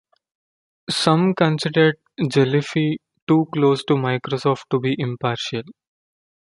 Some 0.89 1.35
considered 1.35 1.97
Jelliffe 2.19 2.97
too 3.27 3.45
close 3.53 3.83
to 3.83 3.93
Microsoft 3.93 4.61
to 4.71 4.79
be 4.79 4.95
impartial. 4.97 5.61